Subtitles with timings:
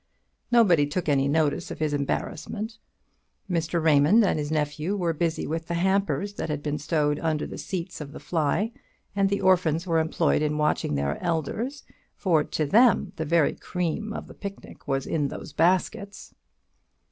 [0.51, 2.79] Nobody took any notice of his embarrassment.
[3.47, 3.79] Mr.
[3.79, 7.59] Raymond and his nephew were busy with the hampers that had been stowed under the
[7.59, 8.71] seats of the fly,
[9.15, 11.83] and the orphans were employed in watching their elders,
[12.15, 16.33] for to them the very cream of the picnic was in those baskets.